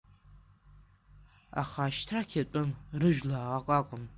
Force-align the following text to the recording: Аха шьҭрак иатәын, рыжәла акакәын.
Аха 1.61 1.85
шьҭрак 1.95 2.29
иатәын, 2.35 2.69
рыжәла 2.99 3.37
акакәын. 3.57 4.03